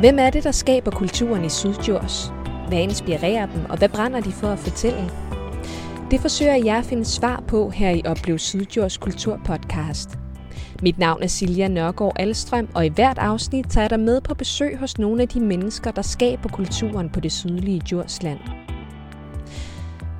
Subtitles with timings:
[0.00, 2.32] Hvem er det, der skaber kulturen i Sydjurs?
[2.68, 5.10] Hvad inspirerer dem, og hvad brænder de for at fortælle?
[6.10, 10.18] Det forsøger jeg at finde svar på her i Oplev Sydjurs Kulturpodcast.
[10.82, 14.34] Mit navn er Silja Nørgaard Alstrøm, og i hvert afsnit tager jeg dig med på
[14.34, 18.38] besøg hos nogle af de mennesker, der skaber kulturen på det sydlige Djursland.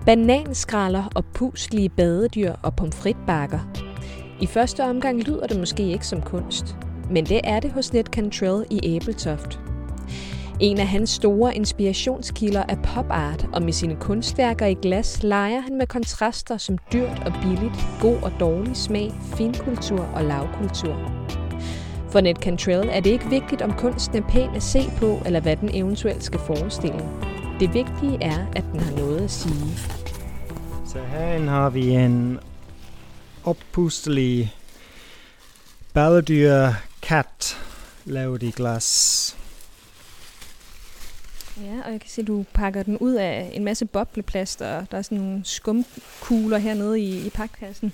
[0.06, 3.59] Bananskraller og puslige badedyr og pomfritbakker.
[4.41, 6.77] I første omgang lyder det måske ikke som kunst,
[7.10, 9.67] men det er det hos Net Cantrell i Æbeltoft.
[10.61, 15.79] En af hans store inspirationskilder er popart, og med sine kunstværker i glas leger han
[15.79, 21.11] med kontraster som dyrt og billigt, god og dårlig smag, finkultur og lavkultur.
[22.11, 25.41] For Ned Cantrell er det ikke vigtigt, om kunsten er pæn at se på, eller
[25.41, 27.09] hvad den eventuelt skal forestille.
[27.61, 29.79] Det vigtige er, at den har noget at sige.
[30.87, 32.39] Så herinde har vi en
[33.45, 34.55] oppustelig
[35.95, 36.69] balledyr
[37.03, 37.56] kat
[38.05, 39.38] lavet i glas.
[41.62, 44.91] Ja, og jeg kan se, at du pakker den ud af en masse bobleplast, og
[44.91, 47.92] der er sådan nogle skumkugler hernede i, i pakkassen.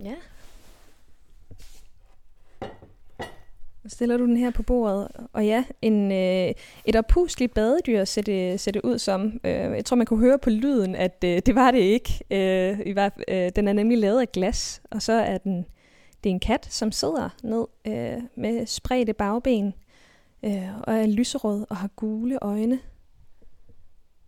[0.00, 0.14] Ja.
[2.60, 3.26] Så
[3.88, 6.54] stiller du den her på bordet, og ja, en, øh,
[6.84, 9.40] et oppusligt badedyr ser det, ser det ud som.
[9.44, 12.20] Øh, jeg tror, man kunne høre på lyden, at øh, det var det ikke.
[12.30, 15.66] Øh, i hvert, øh, den er nemlig lavet af glas, og så er den
[16.24, 19.74] det er en kat, som sidder ned øh, med spredte bagben
[20.44, 22.78] øh, og er lyserød og har gule øjne.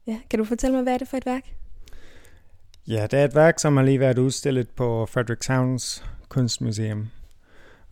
[0.07, 1.55] Ja, kan du fortælle mig, hvad er det for et værk?
[2.89, 7.09] Ja, det er et værk, som har lige været udstillet på Frederikshavns Kunstmuseum.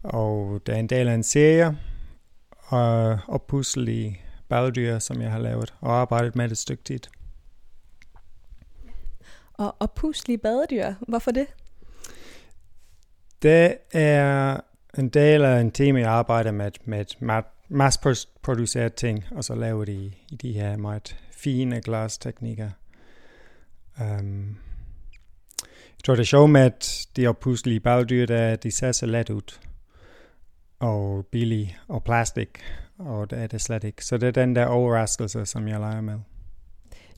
[0.05, 1.79] Og det er en del af en serie
[2.51, 7.01] og oppusselige bagdyr, som jeg har lavet og arbejdet med et stykke tid.
[9.55, 11.47] Og oppusselige badedyr, hvorfor det?
[13.43, 14.61] Det er
[14.99, 17.05] en del af en team, jeg arbejder med, med
[17.69, 22.71] mass-produceret ting, og så laver de i de her meget fine glasteknikker.
[24.01, 24.57] Um,
[25.61, 29.31] jeg tror, det er sjovt med, at de oppusselige bagdyr, der, de ser så let
[29.31, 29.59] ud
[30.85, 32.49] og billig og plastik,
[32.99, 34.05] og det er det slet ikke.
[34.05, 36.19] Så det er den der overraskelse, som jeg leger med.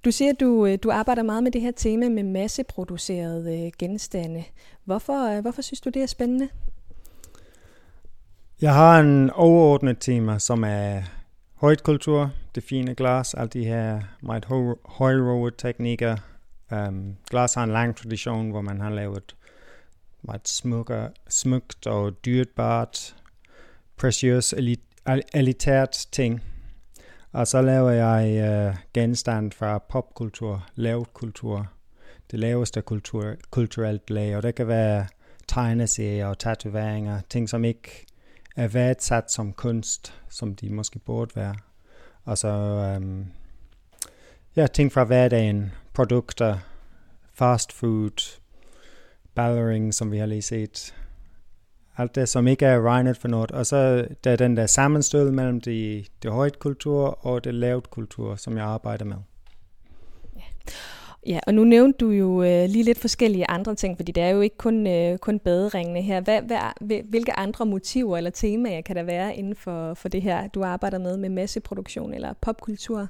[0.04, 3.72] Du siger, at du, øh, du arbejder meget med det her tema med masseproducerede øh,
[3.78, 4.44] genstande.
[4.84, 6.49] Hvorfor, øh, hvorfor synes du, det er spændende?
[8.60, 11.03] Jeg har en overordnet tema, som er
[11.54, 14.47] højtkultur, det fine glas, alle de her meget
[14.84, 16.16] højrået teknikker.
[16.72, 19.37] Um, glas har en lang tradition, hvor man har lavet
[20.22, 23.16] meget smukker, smukt og dyrbart
[23.97, 24.55] precious,
[25.34, 26.43] elitært ting.
[27.33, 31.67] Og så laver jeg uh, genstand fra popkultur, lavt kultur,
[32.31, 35.07] det laveste kultur, kulturelt lag, og det kan være
[35.49, 38.07] tegneserier og tatoveringer, ting som ikke
[38.57, 41.57] er værdsat som kunst, som de måske burde være.
[42.25, 42.49] Og så
[42.97, 43.27] um,
[44.57, 46.59] ja, ting fra hverdagen, produkter,
[47.34, 48.41] fast food,
[49.34, 50.95] ballering, som vi har lige set,
[51.99, 53.51] alt det, som ikke er regnet for noget.
[53.51, 57.91] Og så der er den der sammenstød mellem det, det højt kultur og det lavt
[57.91, 59.17] kultur, som jeg arbejder med.
[60.37, 60.73] Ja.
[61.27, 64.29] Ja, og nu nævnte du jo øh, lige lidt forskellige andre ting, fordi det er
[64.29, 66.21] jo ikke kun, øh, kun baderingene her.
[66.21, 70.49] Hvad, hvad, hvilke andre motiver eller temaer kan der være inden for, for det her,
[70.49, 73.09] du arbejder med, med masseproduktion eller popkultur?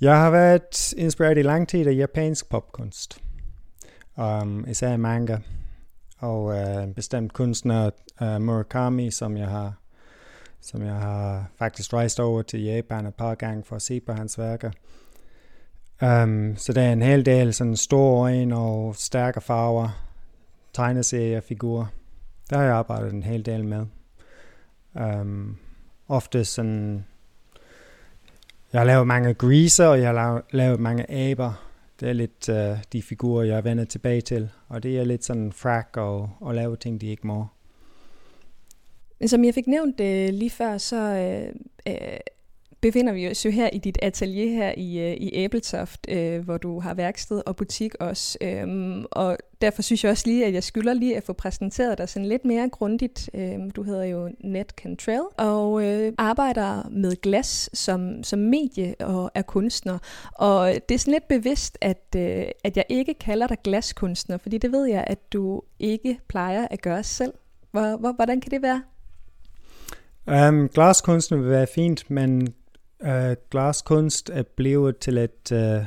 [0.00, 3.22] Jeg har været inspireret i lang tid af japansk popkunst,
[4.16, 5.38] um, især manga
[6.18, 9.72] og uh, en bestemt kunstner, uh, Murakami, som jeg har
[10.64, 14.12] som jeg har faktisk rejst over til Japan et par gange for at se på
[14.12, 14.70] hans værker.
[16.02, 19.88] Um, så der er en hel del sådan store øjne og stærke farver,
[20.72, 21.86] tegneserier, figurer.
[22.50, 23.86] Der har jeg arbejdet en hel del med.
[24.94, 25.58] Um,
[26.08, 27.04] ofte sådan,
[28.72, 31.63] jeg har lavet mange greaser, og jeg har lavet mange aber,
[32.00, 34.50] det er lidt uh, de figurer, jeg vender tilbage til.
[34.68, 37.46] Og det er lidt sådan frak og, og lave ting, de ikke må.
[39.18, 40.96] Men som jeg fik nævnt uh, lige før, så
[41.86, 42.18] uh, uh,
[42.84, 46.58] befinder vi os jo her i dit atelier her i, øh, i Æbeltoft, øh, hvor
[46.58, 48.38] du har værksted og butik også.
[48.40, 52.08] Øhm, og derfor synes jeg også lige, at jeg skylder lige at få præsenteret dig
[52.08, 53.30] sådan lidt mere grundigt.
[53.34, 59.30] Øhm, du hedder jo Net Cantrell og øh, arbejder med glas som, som medie og
[59.34, 59.98] er kunstner.
[60.32, 64.58] Og det er sådan lidt bevidst, at, øh, at jeg ikke kalder dig glaskunstner, fordi
[64.58, 67.32] det ved jeg, at du ikke plejer at gøre selv.
[67.70, 68.82] Hvor, hvor, hvordan kan det være?
[70.48, 72.54] Um, glaskunstner vil være fint, men
[73.04, 75.86] uh, glaskunst er blevet til et, uh,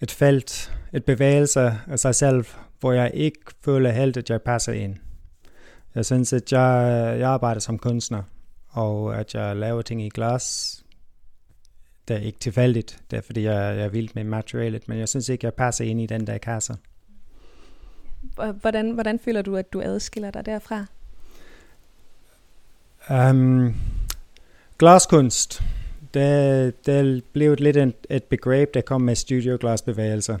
[0.00, 2.44] et felt, et bevægelse af sig selv,
[2.80, 4.96] hvor jeg ikke føler helt, at jeg passer ind.
[5.94, 8.22] Jeg synes, at jeg, jeg arbejder som kunstner,
[8.68, 10.84] og at jeg laver ting i glas,
[12.08, 13.02] det er ikke tilfældigt.
[13.10, 15.84] Det er, fordi jeg, jeg er vild med materialet, men jeg synes ikke, jeg passer
[15.84, 16.74] ind i den der kasse.
[18.60, 20.86] Hvordan, hvordan føler du, at du adskiller dig derfra?
[23.10, 23.76] Um,
[24.78, 25.62] glaskunst,
[26.14, 30.38] det, det blev lidt et, et begreb, der kom med studioglasbevægelser,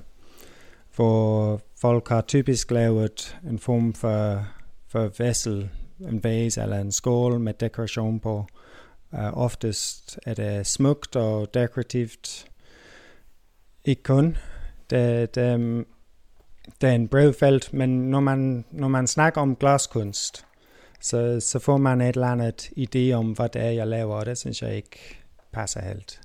[0.96, 4.46] hvor folk har typisk lavet en form for,
[4.88, 5.68] for vessel,
[6.00, 8.46] en vase eller en skål med dekoration på.
[9.12, 12.46] Uh, oftest er det smukt og dekorativt.
[13.84, 14.36] Ikke kun.
[14.90, 15.84] Det, det,
[16.80, 20.46] det er en bred felt, men når man, når man snakker om glaskunst,
[21.00, 24.26] så, så får man et eller andet idé om, hvad det er, jeg laver, og
[24.26, 25.23] det synes jeg ikke
[25.54, 26.20] passer helt.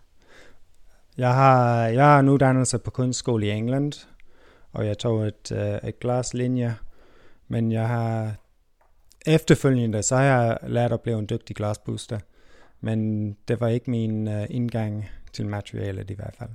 [1.18, 3.94] Jeg har, jeg har en uddannelse på kunstskole i England,
[4.72, 6.76] og jeg tog et, øh, et glaslinje,
[7.48, 8.34] men jeg har
[9.26, 12.20] efterfølgende, så har jeg lært at blive en dygtig glasbooster,
[12.82, 16.50] men det var ikke min øh, indgang til materialet i hvert fald.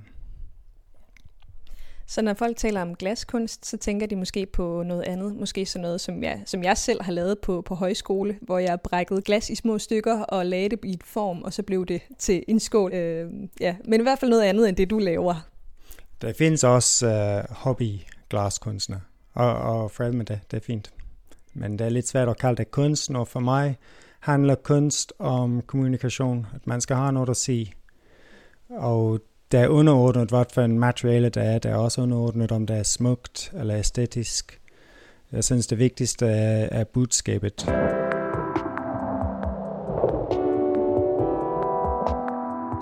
[2.07, 5.35] Så når folk taler om glaskunst, så tænker de måske på noget andet.
[5.35, 8.81] Måske sådan noget, som jeg, som jeg selv har lavet på, på højskole, hvor jeg
[8.81, 12.01] brækkede glas i små stykker og lagde det i et form, og så blev det
[12.19, 12.93] til en skål.
[12.93, 13.75] Øh, ja.
[13.85, 15.35] Men i hvert fald noget andet end det, du laver.
[16.21, 18.99] Der findes også øh, hobbyglaskunstner,
[19.33, 20.93] og, og fred med det, det er fint.
[21.53, 23.77] Men det er lidt svært at kalde det kunst, og for mig
[24.19, 27.73] handler kunst om kommunikation, at man skal have noget at sige.
[28.69, 29.19] Og
[29.55, 31.59] det er underordnet, hvad for en materiale der er.
[31.59, 34.61] Det er også underordnet, om det er smukt eller æstetisk.
[35.31, 37.61] Jeg synes, det vigtigste er, er budskabet.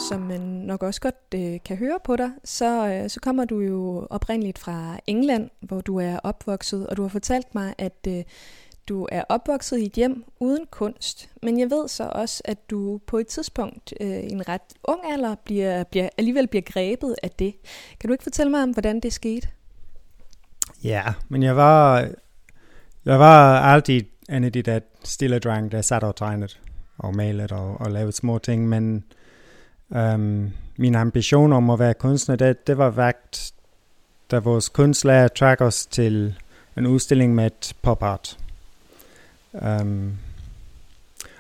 [0.09, 3.59] Som man nok også godt øh, kan høre på dig, så, øh, så kommer du
[3.59, 8.23] jo oprindeligt fra England, hvor du er opvokset, og du har fortalt mig, at øh,
[8.89, 12.99] du er opvokset i et hjem uden kunst, men jeg ved så også, at du
[13.07, 17.29] på et tidspunkt øh, i en ret ung alder bliver, bliver, alligevel bliver grebet af
[17.29, 17.55] det.
[17.99, 19.47] Kan du ikke fortælle mig om, hvordan det skete?
[20.83, 22.07] Ja, men jeg var,
[23.05, 26.53] jeg var altid en af de der stille drenge, der satte og tegnede
[26.97, 29.03] og malede og, og lavede små ting, men
[29.95, 33.53] øhm, min ambition om at være kunstner, det, det var vægt,
[34.31, 36.35] da vores kunstlærer trak os til
[36.77, 38.37] en udstilling med pop art.
[39.53, 40.17] Um,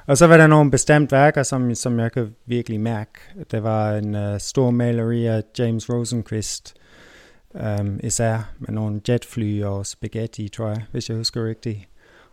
[0.05, 3.11] og så var der nogle bestemt værker, som, som jeg kan virkelig mærke.
[3.51, 6.73] Det var en uh, stor maleri af James Rosenquist,
[7.53, 11.79] um, især med nogle jetfly og spaghetti, tror jeg, hvis jeg husker rigtigt.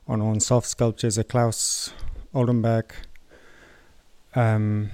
[0.06, 1.94] Og nogle soft sculptures af Klaus
[2.32, 2.84] Oldenburg,
[4.36, 4.88] um,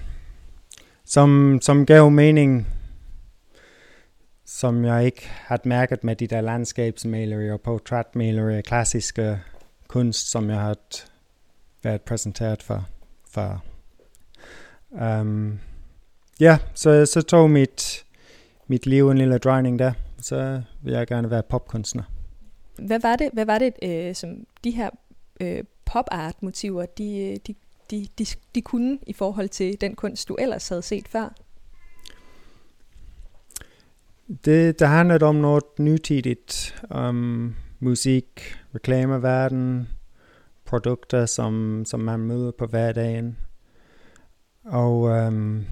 [1.04, 2.68] som, som gav mening,
[4.44, 9.40] som jeg ikke havde mærket med de der landskabsmalerier og portrætmalerier, klassiske
[9.88, 10.76] kunst, som jeg har
[11.82, 12.88] været præsenteret for.
[13.30, 13.64] for.
[14.90, 15.60] Um,
[16.40, 18.04] ja, så, så tog mit,
[18.66, 19.92] mit liv en lille drejning der.
[20.20, 22.02] Så vil jeg gerne være popkunstner.
[22.78, 24.90] Hvad var det, hvad var det øh, som de her
[25.40, 27.54] øh, pop-art-motiver, de, de,
[27.90, 31.34] de, de, de kunne i forhold til den kunst, du ellers havde set før?
[34.44, 36.82] Det, det handlede om noget nytidigt.
[36.94, 37.54] Um,
[37.86, 39.88] musik, reklameverden,
[40.66, 43.36] produkter, som, som man møder på hverdagen.
[44.64, 45.64] Og øhm,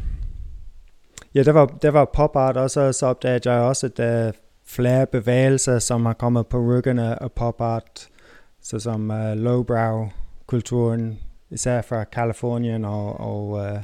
[1.34, 4.04] ja, det var, det var pop art, og så, så opdagede jeg også, at der
[4.04, 4.32] er
[4.66, 8.08] flere bevægelser, som har kommet på ryggen af pop art,
[8.62, 10.08] så som uh, øh, lowbrow
[10.46, 11.18] kulturen,
[11.50, 13.82] især fra Kalifornien og, og uh,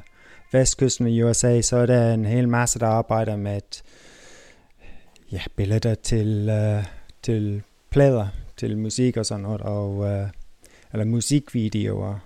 [0.53, 3.61] vestkysten i USA, så er der en hel masse, der arbejder med
[5.33, 6.85] ja, billeder til, uh,
[7.23, 10.29] til plader til musik og sådan noget, og, uh,
[10.93, 12.19] eller musikvideoer.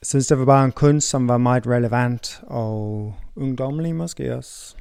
[0.00, 4.76] Jeg synes, det var bare en kunst, som var meget relevant og ungdommelig måske også.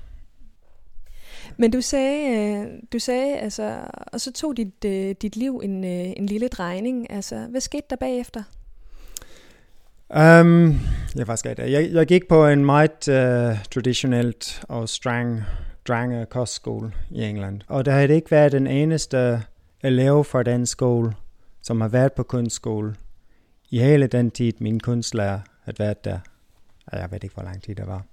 [1.57, 3.77] Men du sagde, øh, du sagde altså,
[4.13, 7.11] og så tog dit, øh, dit liv en, en lille drejning.
[7.11, 8.43] Altså, hvad skete der bagefter?
[10.09, 10.79] Um,
[11.15, 11.65] ja, hvad skete der?
[11.65, 15.41] Jeg, jeg gik på en meget uh, traditionelt og streng
[15.87, 17.61] drenge kostskole i England.
[17.67, 19.43] Og der havde ikke været den eneste
[19.83, 21.13] elev fra den skole,
[21.61, 22.95] som har været på kunstskole
[23.69, 26.19] i hele den tid, min kunstlærer havde været der.
[26.87, 28.05] Altså, jeg ved ikke, hvor lang tid det var.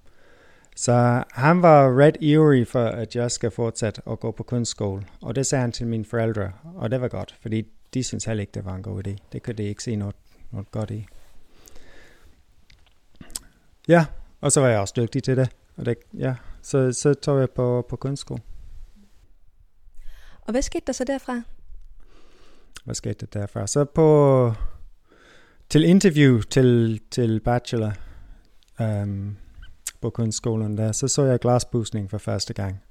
[0.75, 5.03] Så han var ret ivrig for, at jeg skal fortsætte at gå på kunstskole.
[5.21, 8.41] Og det sagde han til mine forældre, og det var godt, fordi de syntes heller
[8.41, 9.15] ikke, det var en god idé.
[9.31, 10.15] Det kunne de ikke se noget,
[10.51, 11.07] noget godt i.
[13.87, 14.05] Ja,
[14.41, 15.49] og så var jeg også dygtig til det.
[15.77, 18.41] Og det ja, så, så tog jeg på, på kunstskole.
[20.41, 21.41] Og hvad skete der så derfra?
[22.85, 23.67] Hvad skete der derfra?
[23.67, 24.53] Så på
[25.69, 27.91] til interview til, til bachelor
[28.79, 29.37] um,
[30.01, 32.81] på kunstskolen der, så så jeg glasbusning for første gang.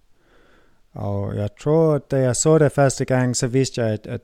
[0.92, 4.20] Og jeg tror, da jeg så det første gang, så vidste jeg, at, at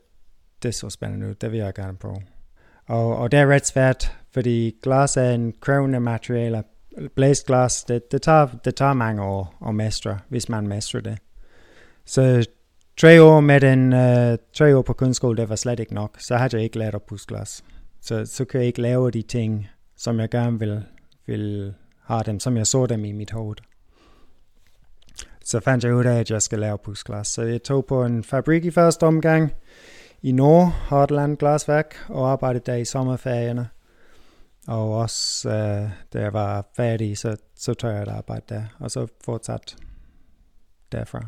[0.62, 1.34] det så spændende ud.
[1.34, 2.22] Det vil jeg gerne prøve.
[2.86, 6.62] Og, og det er ret svært, fordi glas er en krævende materiale.
[7.14, 11.18] Blæst glas, det, det, tager, det tager mange år at mestre, hvis man mestrer det.
[12.04, 12.46] Så
[12.96, 16.16] tre år med den, uh, tre år på kunstskole, det var slet ikke nok.
[16.18, 17.64] Så havde jeg ikke lært at pusse glas.
[18.00, 20.84] Så, så kan jeg ikke lave de ting, som jeg gerne vil,
[21.26, 23.56] vil have dem, som jeg så dem i mit hoved.
[25.44, 27.26] Så fandt jeg ud af, at jeg skal lave pudsglas.
[27.26, 29.52] Så jeg tog på en fabrik i første omgang
[30.22, 33.68] i Nord, Hartland Glasværk, og arbejdede der i sommerferierne.
[34.66, 38.90] Og også uh, da jeg var færdig, så, så tog jeg et arbejde der, og
[38.90, 39.76] så fortsat
[40.92, 41.26] derfra.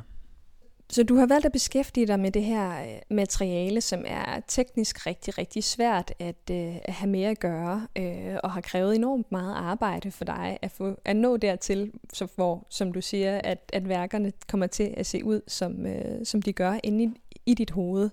[0.90, 5.06] Så du har valgt at beskæftige dig med det her øh, materiale, som er teknisk
[5.06, 9.32] rigtig, rigtig svært at, øh, at have mere at gøre, øh, og har krævet enormt
[9.32, 13.70] meget arbejde for dig at, få, at nå dertil, så hvor, som du siger, at,
[13.72, 17.10] at værkerne kommer til at se ud, som, øh, som de gør inde i,
[17.46, 18.10] i dit hoved.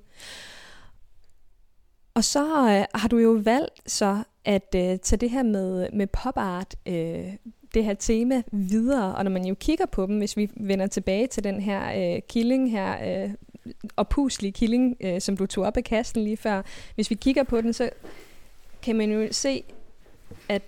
[2.15, 6.07] Og så øh, har du jo valgt så at øh, tage det her med, med
[6.07, 7.34] pop art øh,
[7.74, 11.27] det her tema videre, og når man jo kigger på dem, hvis vi vender tilbage
[11.27, 13.29] til den her øh, killing her, øh,
[13.98, 16.62] oppuslige killing, øh, som du tog op af kassen lige før,
[16.95, 17.89] hvis vi kigger på den, så
[18.81, 19.63] kan man jo se,
[20.50, 20.62] at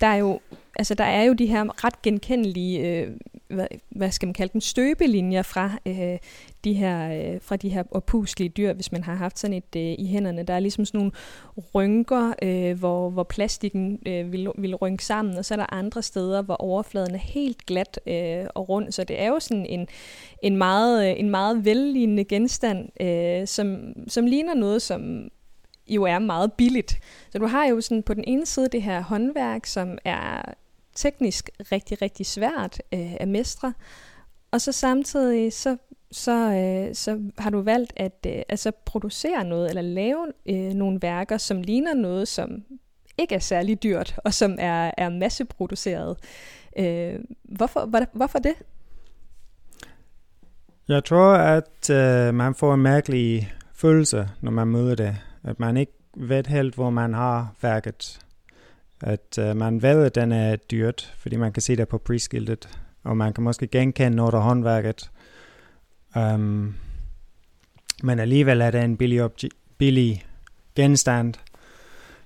[0.00, 0.40] der er jo,
[0.76, 3.16] altså der er jo de her ret genkendelige, øh,
[3.48, 6.18] hvad, hvad skal man kalde dem, støbelinjer fra øh,
[6.64, 9.94] de her, øh, fra de her opuslige dyr, hvis man har haft sådan et øh,
[9.98, 10.42] i hænderne.
[10.42, 11.12] Der er ligesom sådan nogle
[11.74, 16.02] rynker, øh, hvor, hvor plastikken øh, vil, vil rynke sammen, og så er der andre
[16.02, 18.92] steder, hvor overfladen er helt glat øh, og rund.
[18.92, 19.88] Så det er jo sådan en,
[20.42, 25.30] en meget, øh, en meget vellignende genstand, øh, som, som ligner noget, som
[25.90, 26.98] jo er meget billigt.
[27.30, 30.42] Så du har jo sådan på den ene side det her håndværk, som er
[30.94, 33.74] teknisk rigtig, rigtig svært øh, at mestre,
[34.50, 35.76] og så samtidig så
[36.12, 41.02] så, øh, så har du valgt at øh, altså producere noget, eller lave øh, nogle
[41.02, 42.64] værker, som ligner noget, som
[43.18, 46.16] ikke er særlig dyrt, og som er, er masseproduceret.
[46.78, 48.54] Øh, hvorfor, hvor, hvorfor det?
[50.88, 55.16] Jeg tror, at øh, man får en mærkelig følelse, når man møder det.
[55.44, 58.20] At man ikke ved helt, hvor man har værket.
[59.00, 62.78] At øh, man ved, at den er dyrt, fordi man kan se det på prisskiltet,
[63.04, 65.10] og man kan måske genkende noget af håndværket.
[66.16, 66.74] Um,
[68.02, 69.30] men alligevel er det en billig,
[69.78, 70.26] billig
[70.74, 71.34] genstand.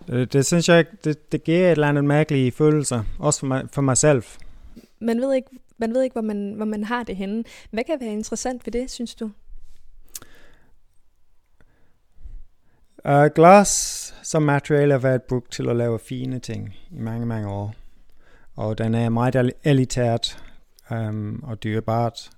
[0.07, 3.65] Det, det synes jeg, det, det giver et eller andet mærkelige følelser, også for mig,
[3.73, 4.23] for mig selv.
[5.01, 7.45] Man ved ikke, man ved ikke hvor, man, hvor man har det henne.
[7.71, 9.31] Hvad kan være interessant ved det, synes du?
[13.09, 17.49] Uh, glas som materiale har været brugt til at lave fine ting i mange, mange
[17.49, 17.75] år.
[18.57, 20.45] Og den er meget elitært
[20.91, 22.31] um, og dyrebart.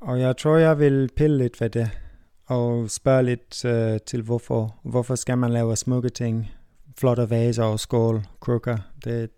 [0.00, 1.90] Og jeg tror, jeg vil pille lidt ved det,
[2.46, 4.76] og spørge lidt uh, til hvorfor.
[4.82, 6.50] Hvorfor skal man lave smukke ting?
[6.98, 8.78] Flotte vaser og skål, krukker.
[9.04, 9.30] Det,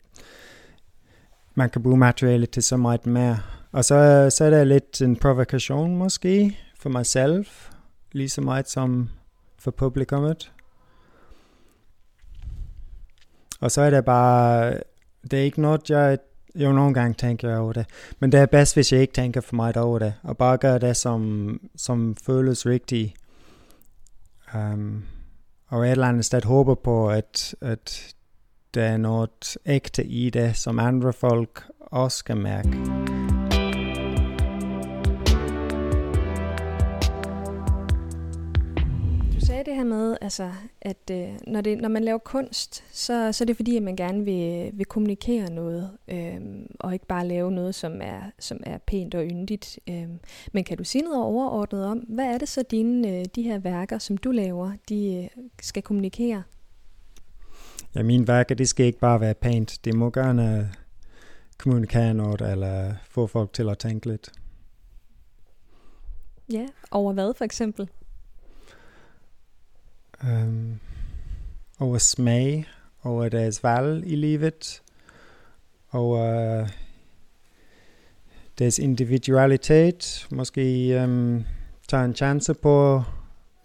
[1.54, 3.38] man kan bruge materiale til så meget mere.
[3.72, 7.46] Og så, så er det lidt en provokation måske for mig selv,
[8.12, 9.08] lige så meget som
[9.60, 10.52] for publikummet.
[13.60, 14.74] Og så er det bare,
[15.30, 16.18] det er ikke noget, jeg
[16.54, 17.86] jo, nogle gange tænker over det.
[18.18, 20.14] Men det er bedst, hvis jeg ikke tænker for meget over det.
[20.22, 23.14] Og bare gør det, som, som føles rigtigt.
[24.54, 25.04] Um,
[25.66, 28.14] og et eller andet sted håber på, at, at
[28.74, 33.39] der er noget ægte i det, som andre folk også kan mærke.
[39.80, 43.56] Her med, altså, at øh, når, det, når man laver kunst, så, så er det
[43.56, 46.40] fordi, at man gerne vil, vil kommunikere noget, øh,
[46.80, 49.78] og ikke bare lave noget, som er, som er pænt og yndigt.
[49.88, 50.08] Øh.
[50.52, 53.58] Men kan du sige noget overordnet om, hvad er det så dine, øh, de her
[53.58, 56.42] værker, som du laver, de øh, skal kommunikere?
[57.94, 59.78] Ja, mine værker, det skal ikke bare være pænt.
[59.84, 60.70] Det må gerne
[61.58, 64.32] kommunikere noget, eller få folk til at tænke lidt.
[66.52, 67.88] Ja, over hvad for eksempel?
[70.24, 70.78] Øhm,
[71.78, 72.66] over smag,
[73.02, 74.82] over deres valg i livet,
[75.92, 76.68] over øh,
[78.58, 81.44] deres individualitet, måske øhm,
[81.88, 83.02] tage en chance på,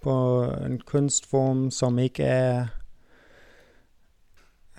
[0.03, 2.67] på en kunstform, som ikke er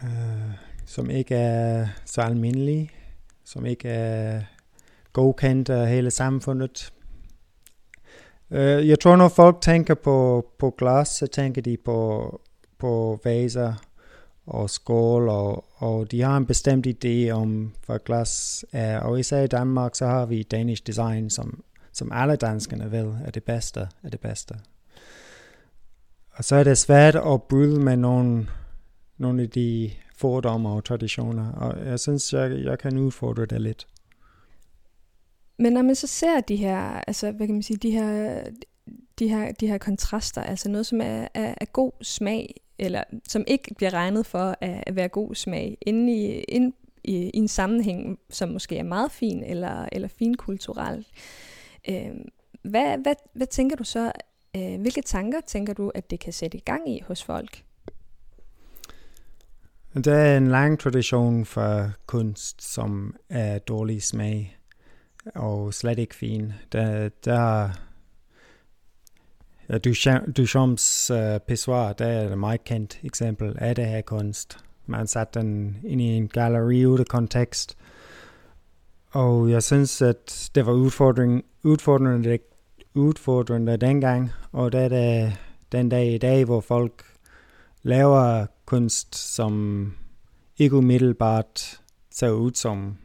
[0.03, 2.91] øh, som ikke er så almindelig,
[3.45, 4.43] som ikke er
[5.13, 6.93] godkendt af hele samfundet.
[8.51, 12.41] Uh, jeg tror, når folk tænker på, på glas, så tænker de på,
[12.79, 13.75] på vaser
[14.47, 19.01] og skål, og, og de har en bestemt idé om, hvad glas er.
[19.01, 21.63] Og især i Danmark, så har vi Danish design, som,
[21.93, 24.55] som alle danskerne vil er det bedste er det bedste.
[26.31, 28.47] Og så er det svært at bryde med nogle,
[29.19, 33.87] nogle af de fordomme og traditioner, og jeg synes, jeg, jeg kan udfordre det lidt.
[35.59, 38.41] Men når man så ser de her, altså hvad kan man sige, de her,
[39.19, 43.45] de her, de her kontraster, altså noget, som er, er, er god smag, eller som
[43.47, 46.73] ikke bliver regnet for at, at være god smag, inde i, ind,
[47.05, 51.07] i, i en sammenhæng, som måske er meget fin, eller, eller finkulturel.
[51.89, 52.11] Øh,
[52.63, 54.13] hvad, hvad, hvad tænker du så,
[54.57, 57.63] øh, hvilke tanker tænker du, at det kan sætte i gang i hos folk?
[60.05, 64.56] Der er en lang tradition for kunst, som er dårlig smag
[65.35, 66.53] og slet ikke fin.
[66.73, 67.71] Der, der øh,
[69.69, 69.79] Ja,
[70.37, 74.59] Duchamps uh, pissoir, der er et meget kendt eksempel af det her kunst.
[74.87, 77.77] Man satte den ind i en galleri ud af kontekst.
[79.11, 82.39] Og jeg synes, at det var udfordring, udfordrende,
[82.95, 85.33] udfordrende dengang, og det er det
[85.73, 87.05] den dag i dag, hvor folk
[87.83, 89.93] laver kunst, som
[90.59, 91.81] ikke umiddelbart
[92.11, 92.97] ser ud som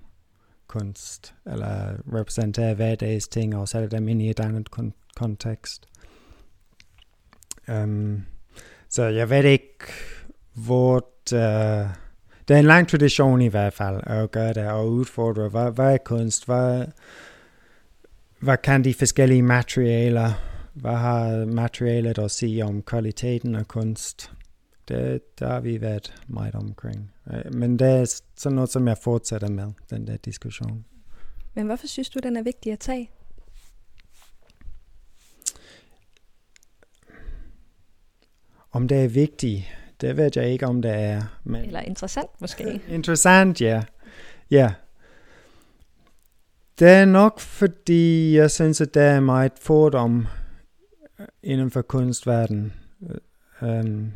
[0.71, 5.87] kunst, eller repræsenterer hverdags ting, og sætter dem ind i et andet kon- kontekst.
[7.67, 8.25] Um,
[8.89, 9.85] så jeg ved ikke,
[10.53, 10.95] hvor
[11.31, 11.89] uh,
[12.47, 15.93] det er en lang tradition i hvert fald at gøre det og udfordre, hvad, hvad
[15.93, 16.85] er kunst, hvad,
[18.39, 20.31] hvad kan de forskellige materialer,
[20.73, 24.31] hvad har materialet at sige om kvaliteten af kunst?
[24.87, 27.11] Det, der har vi været meget omkring.
[27.33, 30.85] Øh, men det er sådan noget, som jeg fortsætter med, den der diskussion.
[31.53, 33.09] Men hvorfor synes du, den er vigtig at tage?
[38.71, 39.63] Om det er vigtigt,
[40.01, 41.39] det ved jeg ikke, om det er.
[41.43, 42.81] Men Eller interessant måske.
[42.89, 43.83] interessant, ja.
[44.51, 44.73] Ja.
[46.79, 50.27] Det er nok, fordi jeg synes, at der er meget fordom
[51.19, 52.73] øh, inden for kunstverden.
[53.61, 54.11] Um,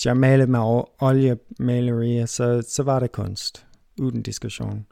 [0.00, 3.66] hvis jeg malede med oliemalerier, så, så var det kunst,
[4.00, 4.86] uden diskussion.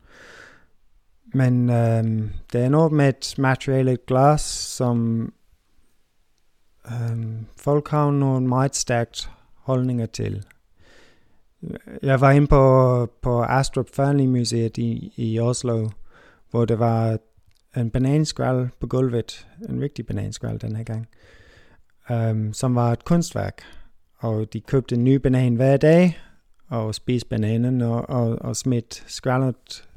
[1.35, 5.33] Men øhm, det er noget med et materiale glas, som
[6.87, 10.45] øhm, folk har nogle meget stærkt holdninger til.
[12.03, 15.89] Jeg var inde på, på Astrup Museet i, i Oslo,
[16.51, 17.19] hvor der var
[17.77, 21.09] en bananskral på gulvet, en rigtig bananskral den her gang,
[22.11, 23.63] øhm, som var et kunstværk.
[24.19, 26.19] Og de købte en ny banan hver dag,
[26.69, 29.89] og spiste bananen og, og, og smidt skraldet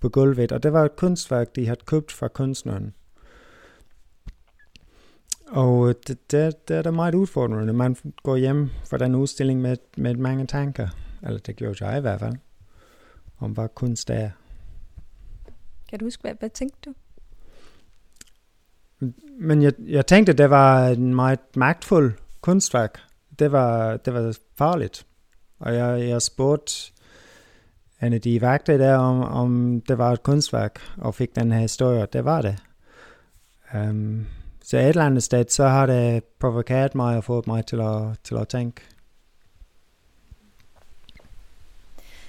[0.00, 0.52] på gulvet.
[0.52, 2.94] Og det var et kunstværk, de havde købt fra kunstneren.
[5.48, 7.72] Og det, det, det er da meget udfordrende.
[7.72, 10.88] Man går hjem fra den udstilling med, med mange tanker.
[11.22, 12.34] Eller det gjorde jeg i hvert fald.
[13.38, 14.30] Om hvad kunst er.
[15.88, 16.94] Kan du huske, hvad, hvad tænkte du?
[19.40, 23.07] Men jeg, jeg tænkte, det var en meget magtfuld kunstværk.
[23.38, 25.06] Det var, det var farligt.
[25.58, 26.92] Og jeg, jeg spurgte
[28.02, 31.60] en af de vagter der, om, om det var et kunstværk, og fik den her
[31.60, 32.06] historie.
[32.12, 32.56] Det var det.
[33.74, 34.26] Um,
[34.64, 38.02] så et eller andet sted, så har det provokeret mig og fået mig til at,
[38.24, 38.82] til at tænke.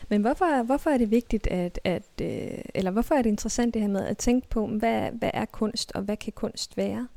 [0.09, 3.81] Men hvorfor, hvorfor er det vigtigt, at, at øh, eller hvorfor er det interessant det
[3.81, 7.07] her med at tænke på, hvad, hvad er kunst, og hvad kan kunst være?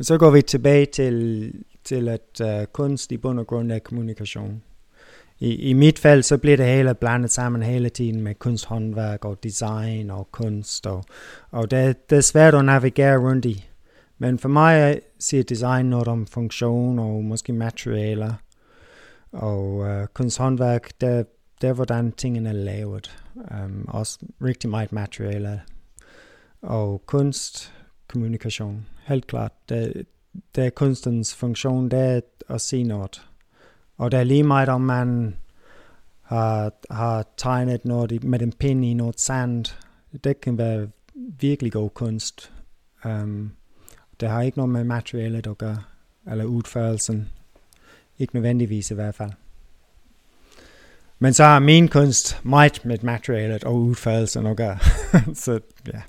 [0.00, 4.62] Så går vi tilbage til, til at uh, kunst i bund og grund er kommunikation.
[5.38, 9.42] I, I mit fald, så bliver det hele blandet sammen hele tiden med kunsthåndværk og
[9.42, 11.04] design og kunst, og,
[11.50, 13.68] og det, det er svært at navigere rundt i.
[14.18, 18.32] Men for mig siger design noget om funktion og måske materialer.
[19.32, 21.26] Og uh, kunsthåndværk, det,
[21.60, 23.16] det er hvordan tingene er lavet.
[23.34, 25.58] Um, også rigtig meget materialer.
[26.62, 27.72] Og kunst,
[28.08, 28.86] kommunikation.
[29.06, 29.52] Helt klart.
[29.68, 30.06] Det,
[30.54, 33.28] der er kunstens funktion, det er at se noget.
[33.96, 35.36] Og det er lige meget, om man
[36.22, 39.64] har, har tegnet noget med en pind i noget sand.
[40.24, 42.52] Det kan være virkelig god kunst.
[43.04, 43.52] Um,
[44.20, 45.82] det har ikke noget med materialet at gøre,
[46.30, 47.28] eller udførelsen.
[48.18, 49.30] Ikke nødvendigvis i hvert fald.
[51.18, 54.78] Men så har min kunst meget med materialet og udførelsen at gøre.
[55.34, 55.60] så
[55.92, 56.00] ja.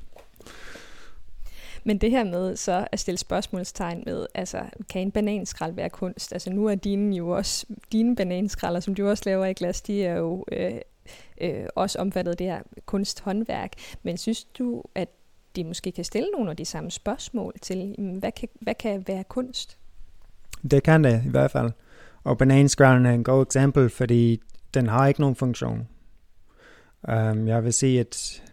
[1.88, 6.34] Men det her med så at stille spørgsmålstegn med, altså kan en bananskrald være kunst?
[6.34, 10.04] Altså nu er dine jo også, dine bananskralder, som du også laver i glas, de
[10.04, 10.82] er jo øh,
[11.42, 13.72] øh, også omfattet af det her kunsthåndværk.
[14.04, 15.10] Men synes du, at
[15.56, 19.04] de måske kan stille nogle af de samme spørgsmål til, mm, hvad kan, hvad kan
[19.08, 19.78] være kunst?
[20.72, 21.72] Det kan det i hvert fald.
[22.24, 24.42] Og bananskralden er en god eksempel, fordi
[24.74, 25.88] den har ikke nogen funktion.
[27.08, 28.44] Um, jeg vil sige, at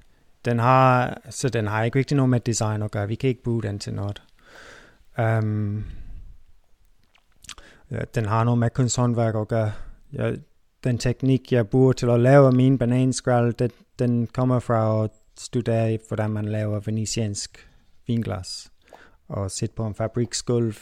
[0.44, 3.08] den har, så den har ikke rigtig noget med design at gøre.
[3.08, 4.22] Vi kan ikke bruge den til noget.
[5.18, 5.84] Um,
[7.90, 9.72] ja, den har noget med kunsthåndværk at gøre.
[10.12, 10.36] Jeg,
[10.84, 15.98] den teknik, jeg bruger til at lave min bananskrald, den, den kommer fra at studere,
[16.08, 17.68] hvordan man laver venetiansk
[18.06, 18.72] vinglas.
[19.28, 20.74] Og sidde på en fabriksgulv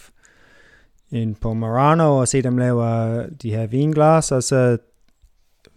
[1.11, 4.79] ind på Murano og se dem lave øh, de her vinglas, og så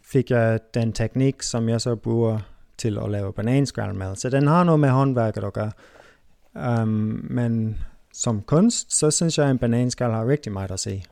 [0.03, 2.39] fik jeg den teknik, som jeg så bruger
[2.77, 4.15] til at lave bananskrald med.
[4.15, 5.71] Så den har noget med håndværket at gøre.
[6.81, 7.77] Um, men
[8.13, 11.03] som kunst, så synes jeg, at en bananskal har rigtig meget at se.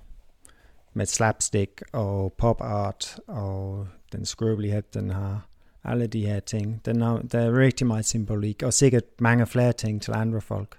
[0.93, 5.47] Med slapstick og pop art og den skrøbelighed, den har.
[5.83, 6.85] Alle de her ting.
[6.85, 10.77] Den har, der er rigtig meget symbolik, og sikkert mange flere ting til andre folk.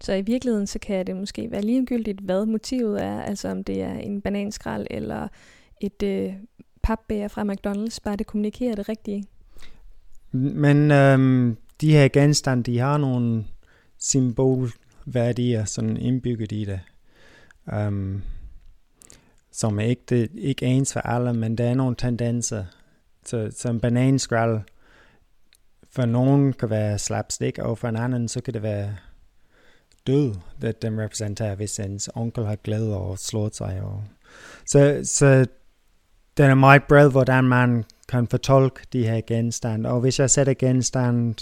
[0.00, 3.82] Så i virkeligheden, så kan det måske være ligegyldigt, hvad motivet er, altså om det
[3.82, 5.28] er en bananskrald eller
[5.80, 6.32] et øh,
[6.88, 9.24] papbæger fra McDonald's, bare det kommunikerer det rigtige.
[10.32, 13.44] Men øhm, de her genstande, de har nogle
[13.98, 16.80] symbolværdier sådan indbygget i det.
[17.72, 18.22] øhm,
[19.52, 22.64] som er ikke, det, ikke ens for alle, men der er nogle tendenser.
[23.24, 24.60] Så, så en bananskrald
[25.90, 28.96] for nogen kan være slapstick, og for en anden så kan det være
[30.06, 33.80] død, at den repræsenterer, hvis ens onkel har glæde og slået sig.
[33.82, 34.04] Og...
[34.66, 35.46] Så, så
[36.38, 39.90] den er meget bred, hvordan man kan fortolke de her genstande.
[39.90, 41.34] Og hvis jeg sætter genstande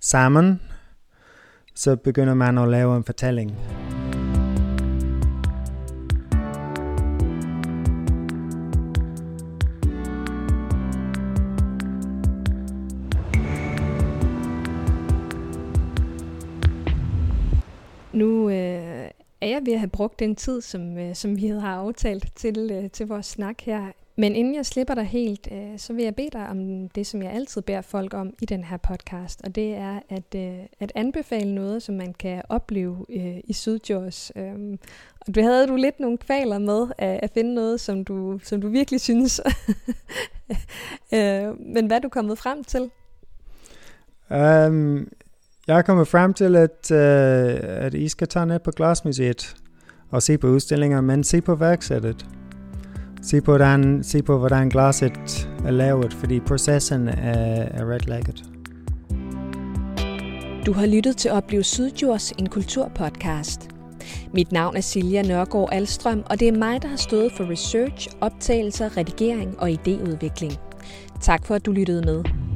[0.00, 0.60] sammen,
[1.74, 3.56] så begynder man at lave en fortælling.
[18.12, 21.76] Nu øh, er jeg ved at have brugt den tid, som, øh, som vi har
[21.76, 23.92] aftalt til, øh, til vores snak her.
[24.20, 27.22] Men inden jeg slipper dig helt, øh, så vil jeg bede dig om det, som
[27.22, 30.92] jeg altid beder folk om i den her podcast, og det er at, øh, at
[30.94, 34.32] anbefale noget, som man kan opleve øh, i Sydjords.
[34.36, 34.78] Øhm,
[35.20, 38.60] og du havde du lidt nogle kvaler med at, at finde noget, som du, som
[38.60, 39.40] du virkelig synes.
[41.14, 42.90] øh, men hvad er du kommet frem til?
[44.30, 45.08] Um,
[45.66, 49.56] jeg er kommet frem til, at, uh, at I skal tage ned på Glasmuseet
[50.10, 52.26] og se på udstillinger, men se på værksættet.
[53.22, 58.44] Se på, hvordan, se på, hvordan glaset er lavet, fordi processen er, er ret lækkert.
[60.66, 63.68] Du har lyttet til Oplev Sydjords, en kulturpodcast.
[64.34, 68.08] Mit navn er Silja Nørgaard Alstrøm, og det er mig, der har stået for research,
[68.20, 70.58] optagelser, redigering og idéudvikling.
[71.20, 72.49] Tak for, at du lyttede med.